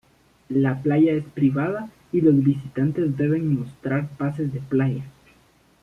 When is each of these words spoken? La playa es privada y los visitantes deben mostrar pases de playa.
La 0.49 0.81
playa 0.81 1.13
es 1.13 1.23
privada 1.25 1.91
y 2.11 2.21
los 2.21 2.43
visitantes 2.43 3.15
deben 3.17 3.55
mostrar 3.59 4.09
pases 4.17 4.51
de 4.51 4.59
playa. 4.59 5.03